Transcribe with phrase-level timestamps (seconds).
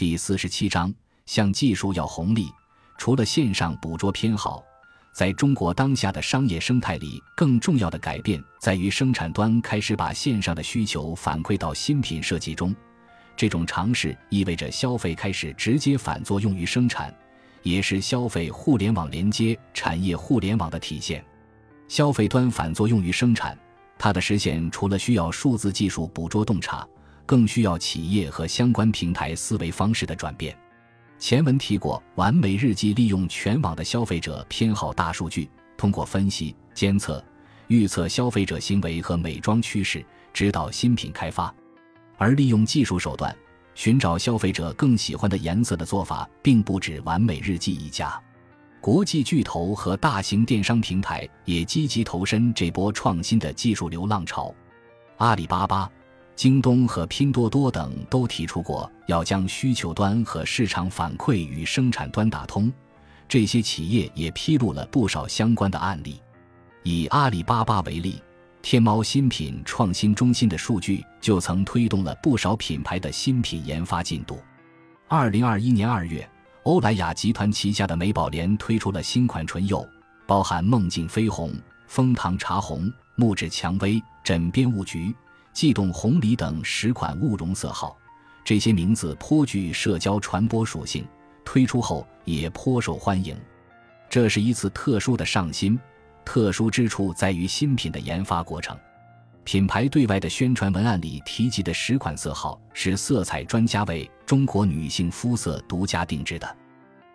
[0.00, 0.90] 第四十七章，
[1.26, 2.48] 向技术要红利。
[2.96, 4.64] 除了线上捕捉偏好，
[5.12, 12.74] 在中国当下的商业生态里，更重要的改变在于生产端开始把线上的需求反馈到新品设计中。
[13.36, 17.14] 这种尝试意味着消费开始直接反作用于生产，
[17.62, 21.22] 也是消费互联网连接产业互联网的体现。
[21.88, 23.54] 消费端反作用于生产，
[23.98, 26.88] 它的实现除了需要数字技术捕捉洞察。
[27.30, 30.58] 更需要企业和相关平台思维方式的转变。
[31.16, 37.24] 前文提过，完美日记利用全网的消费者偏好大数据，通过分析、监测、
[37.68, 41.54] 预测消费者行为和美妆趋势，指导新品开发。
[42.18, 43.32] 而利用技术手段
[43.76, 48.20] 寻找消费者更喜欢的颜色的做法，并不止完美日记一家。
[48.80, 54.52] 国际巨头和大型电商平台也积极投身这波创新的技术流浪潮。
[55.18, 55.88] 阿里巴巴。
[56.40, 62.72] 京东和拼多多等都提出过要将需求端和市场反馈与生产端打通，
[63.28, 66.18] 这些企业也披露了不少相关的案例。
[66.82, 68.22] 以阿里巴巴为例，
[68.62, 74.40] 天猫新品创新中心的数据就曾推动了不少品牌的新品研发进度。
[75.08, 76.26] 二零二一年二月，
[76.62, 79.86] 欧莱雅集团旗下的美宝莲推出了新款唇釉，
[80.26, 81.52] 包含梦境绯红、
[81.86, 85.14] 枫糖茶红、木质蔷薇、枕边雾菊。
[85.52, 87.96] 悸动红梨等十款雾容色号，
[88.44, 91.06] 这些名字颇具社交传播属性，
[91.44, 93.36] 推出后也颇受欢迎。
[94.08, 95.78] 这是一次特殊的上新，
[96.24, 98.76] 特殊之处在于新品的研发过程。
[99.42, 106.56] 品牌对外的宣传文案里提及的十款色号是色彩专家为中国女性肤色独家定制的。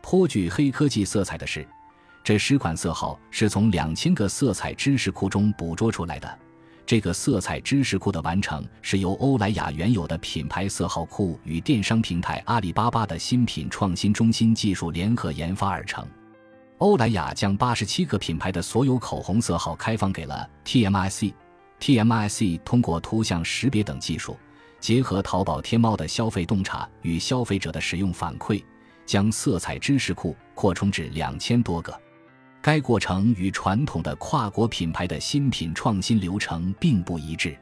[0.00, 1.66] 颇具黑科技色彩的是，
[2.24, 6.38] 这十款色号是从两千个色彩知识库中捕捉出来的。
[6.84, 16.06] 这个色彩知识库的完成是由欧莱雅原有的品牌色号库与电商平台阿里巴巴的新品创新中心技术联合研发而成。
[16.78, 24.36] 欧莱雅将八十七个品牌的所有口红色号开放给了 TMIC，TMIC 通过图像识别等技术，
[24.80, 28.62] 结合淘宝天猫的消费洞察与消费者的使用反馈，
[29.06, 31.96] 将色彩知识库扩充至两千多个。
[32.62, 37.58] 该过程与传统的跨国品牌的新品创新流程并不一致。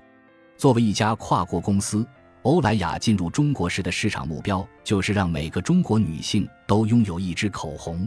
[0.59, 2.06] 作为一家跨国公司，
[2.43, 8.06] 欧莱雅进入中国时的市场目标就是让每个中国女性都拥有一支口红。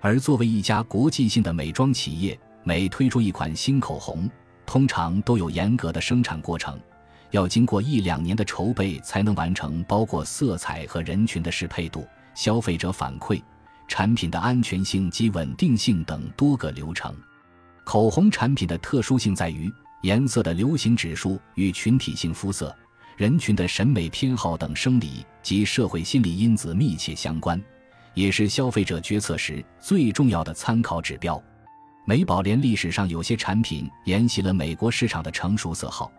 [0.00, 4.28] 而作为一家国际性的美妆企业，每推出一款新口红，
[4.66, 6.76] 通常都有严格的生产过程，
[7.30, 12.04] 要经过一两年的筹备才能完成，包括色彩和人群的适配度、
[12.34, 13.40] 消费者反馈。
[13.88, 17.14] 产品的安全性及稳定性等多个流程。
[17.84, 22.74] 口红产品的特殊性在于，颜色的流行指数与群体性肤色、
[23.16, 27.62] 人群的审美偏好等生理及社会心理因子密切相关，
[28.14, 31.40] 也是消费者决策时最重要的参考指标。
[32.04, 36.10] 美宝莲历史上有些产品沿袭了美国市场的成熟色号，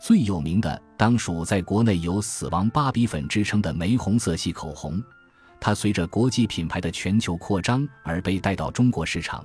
[0.00, 5.02] 最有名的当属在国内有“死亡芭比粉”之称的玫红色系口红。
[5.60, 9.44] 它随着国际品牌的全球扩张而被带到中国市场，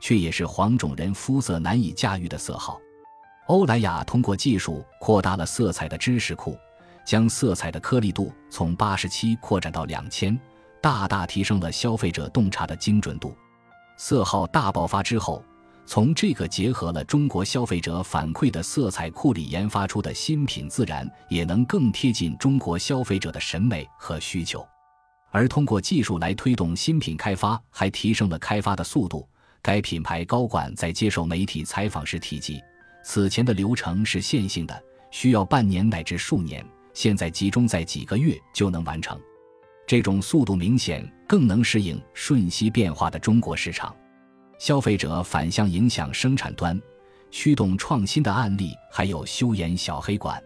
[0.00, 2.78] 却也是黄种人肤色难以驾驭的色号。
[3.46, 6.58] 欧莱雅通过技术扩大了色彩的知识库，
[7.04, 10.38] 将色彩的颗粒度从八十七扩展到两千，
[10.80, 13.36] 大大提升了消费者洞察的精准度。
[13.96, 15.44] 色号大爆发之后，
[15.86, 24.66] 从这个结合了中国消费者反馈的色彩库里研发出的新品，自然也能更贴近中国消费者的审美和需求。
[25.34, 29.28] 而通过技术来推动新品开发，还提升了开发的速度。
[29.60, 32.62] 该品牌高管在接受媒体采访时提及，
[33.02, 39.20] 此前的流程是线性的，需要半年乃至数年，现在集中在几个月就能完成。
[39.88, 43.92] 这种速度明显更能适应瞬息变化的中国市场。
[44.56, 46.80] 消费者反向影响生产端，
[47.32, 50.40] 驱动创新的案例还有修颜小黑管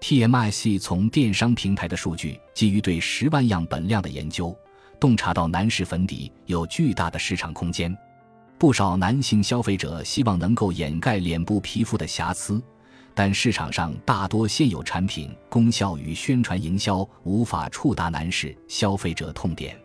[0.00, 4.56] TMIC 从电商平台的数据，基于对十万样本量的研究，
[5.00, 7.96] 洞察到男士粉底有巨大的市场空间。
[8.58, 12.62] 不少男性消费者希望能够掩盖脸部皮肤的瑕疵，
[13.14, 19.76] 但市场上大多现有产品功效与宣传营销无法触达男士消费者痛点。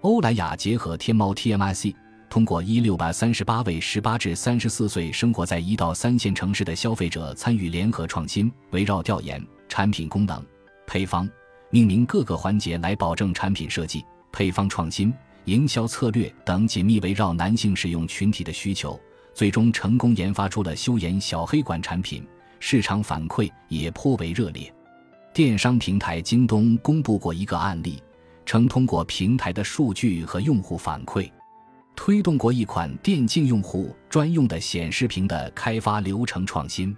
[0.00, 1.94] 欧莱雅结合天猫 TMIC。
[2.34, 10.44] 通过一六百三十八位十八至三十四岁生活在一到三线城市的消费者参与联合创新，围绕调研、产品功能、
[10.84, 11.30] 配方、
[11.70, 15.14] 命名各个环节来保证产品设计、配方创新、
[15.44, 18.98] 营销策略等紧密围绕男性使用群体的需求，
[19.32, 22.26] 最终成功研发出了修颜小黑管产品，
[22.58, 24.74] 市场反馈也颇为热烈。
[25.32, 28.02] 电商平台京东公布过一个案例。
[28.44, 31.30] 称通过平台的数据和用户反馈，
[31.96, 36.94] 推动过一款电竞用户专用的显示屏的开发流程创新。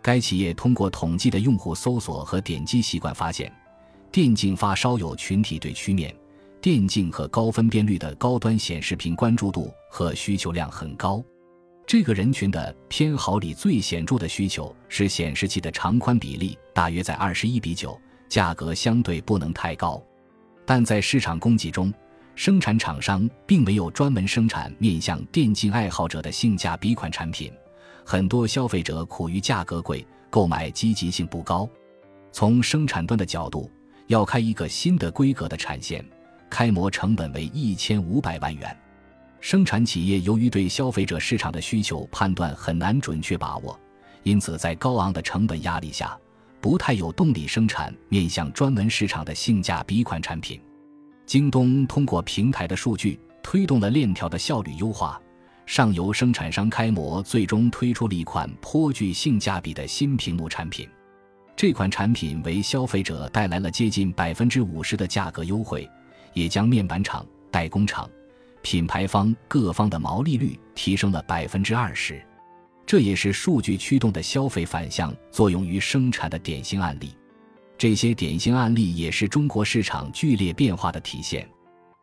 [0.00, 3.52] 该企业通过统计的用户搜索和点击习惯发现，
[4.10, 6.14] 电竞发烧友群体对曲面、
[6.60, 11.22] 电竞和高分辨率的高端显示屏关注度和需求量很高。
[11.86, 17.98] 这个人群的偏好里最显著的需求是显示器的长宽比例大约在二十一比九，
[18.28, 20.02] 价格相对不能太高。
[20.64, 21.92] 但在市场供给中，
[22.38, 27.52] 生产厂商并没有专门生产面向电竞爱好者的性价比款产品。
[28.04, 31.68] 很多消费者苦于价格贵，购买积极性不高。
[32.30, 33.68] 从生产端的角度，
[34.06, 36.08] 要开一个新的规格的产线，
[36.48, 38.78] 开模成本为一千五百万元。
[39.40, 43.76] 生产企业由于对消费者市场的需求判断很难准确把握，
[44.22, 46.16] 因此在高昂的成本压力下，
[46.60, 50.60] 不太有动力生产面向专门市场的性价比款产品。
[51.28, 55.20] 京东通过平台的数据，推动了链条的效率优化。
[55.66, 60.88] 上游生产商开模，最终推出了一款颇具性价比的新屏幕产品。
[61.54, 65.86] 这款产品为消费者带来了接近百分之五十的价格优惠，
[66.32, 68.08] 也将面板厂、代工厂、
[68.62, 72.18] 品牌方各方的毛利率提升了百分之二十。
[72.86, 77.10] 这也是数据驱动的消费反向作用于生产的典型案例。
[77.78, 81.48] 这些典型案例也是中国市场剧烈变化的体现。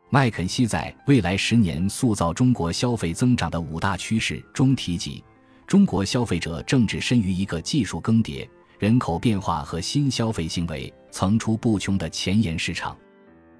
[0.10, 5.22] 麦肯锡在未来十年塑造中国消费增长的五大趋势中提及，
[5.68, 8.48] 中国消费者正置身于一个技术更迭、
[8.80, 12.98] 人口变化和新消费行为层出不穷的前沿市场。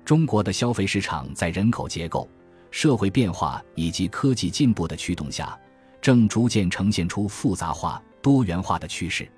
[0.06, 2.30] 中国的消费市场在人口结构、
[2.72, 5.60] 社会变化以及科技进步的驱动下，
[6.00, 9.30] 正逐渐呈现出复杂化、多元化的趋势。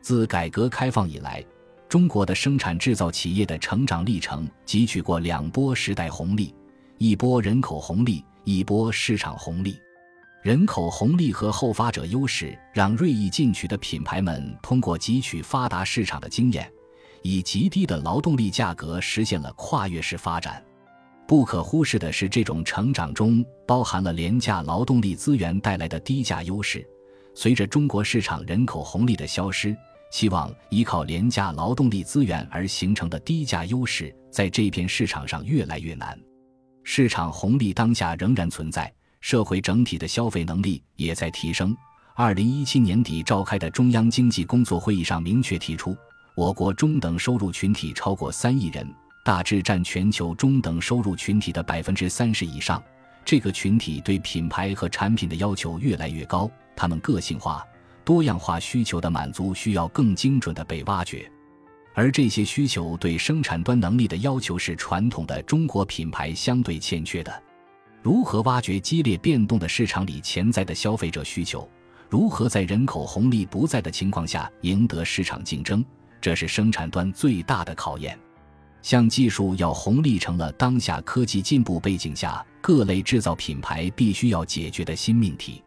[0.00, 1.44] 自改革开放以来，
[1.88, 6.52] 中国的生产制造企业的成长历程汲取过两波时代红利，
[6.98, 9.78] 一波人口红利，一波市场红利。
[10.42, 16.68] 人口红利和后发者优势，让锐意进取的品牌们通过汲取发达市场的经验，
[17.22, 20.62] 以极低的劳动力价格实现了跨越式发展。
[21.26, 26.84] 不可忽视的是，这种成长中包含了廉价劳动力资源带来的低价优势。
[27.32, 29.76] 随着中国市场人口红利的消失。
[30.10, 36.18] 希望依靠廉价劳动力资源而形成的低价优势，在这片市场上越来越难。
[36.84, 41.76] 市场红利当下仍然存在，社会整体的消费能力也在提升。
[42.14, 45.96] 二零一七年底召开的中央经济工作会议上明确提出，
[46.34, 48.88] 我国中等收入群体超过三亿人，
[49.24, 52.82] 大致占全球中等收入群体的百分之三十以上。
[53.24, 57.66] 这个群体对品牌和产品的要求越来越高，他们个性化。
[58.06, 61.28] 多样化需求的满足需要更精准的被挖掘，
[61.92, 67.42] 而这些需求对生产端能力的要求是传统的中国品牌相对欠缺的。
[68.02, 71.68] 如何挖掘激烈变动的市场里潜在的消费者需求？
[72.08, 75.84] 如何在人口红利不在的情况下赢得市场竞争？
[76.20, 78.16] 这是生产端最大的考验。
[78.82, 85.60] 像技术要红利，成了当下科技进步背景下各类制造品牌必须要解决的新命题。